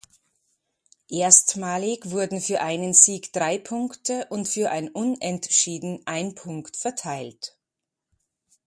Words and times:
Erstmalig 1.11 2.09
wurden 2.09 2.41
für 2.41 2.59
einen 2.61 2.91
Sieg 2.95 3.31
drei 3.33 3.59
Punkte 3.59 4.25
und 4.31 4.47
für 4.47 4.71
ein 4.71 4.89
Unentschieden 4.89 6.01
ein 6.05 6.33
Punkt 6.33 6.75
verteilt. 6.75 7.55